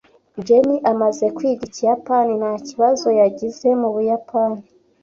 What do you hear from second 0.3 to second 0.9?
Jenny